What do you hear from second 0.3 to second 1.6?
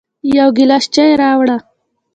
يو ګیلاس چای راوړه